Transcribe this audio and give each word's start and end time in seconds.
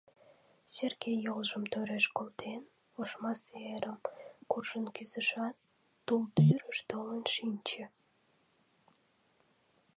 Сергей, 0.75 1.17
йолжым 1.25 1.63
тореш 1.71 2.05
колтен, 2.17 2.61
ошма 2.99 3.31
серым 3.43 3.97
куржын 4.49 4.85
кӱзышат, 4.95 5.55
тулдӱрыш 6.05 6.79
толын 6.89 7.23
шинче. 7.35 7.83